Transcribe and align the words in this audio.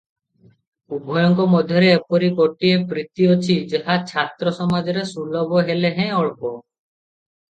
ଉଭୟଙ୍କ 0.97 1.43
ମଧ୍ୟରେ 1.55 1.89
ଏପରି 1.97 2.29
ଗୋଟିଏ 2.39 2.79
ପ୍ରୀତି 2.93 3.27
ଅଛି, 3.33 3.57
ଯାହା 3.73 3.97
ଛାତ୍ର 4.13 4.53
ସମାଜରେ 4.61 5.03
ସୁଲଭ 5.13 5.61
ହେଲେହେଁ 5.69 6.09
ଅଳ୍ପ। 6.23 6.53